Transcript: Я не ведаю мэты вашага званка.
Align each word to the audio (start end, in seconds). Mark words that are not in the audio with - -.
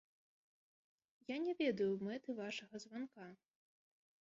Я 1.27 1.35
не 1.43 1.53
ведаю 1.61 1.91
мэты 2.07 2.29
вашага 2.41 2.75
званка. 2.87 3.31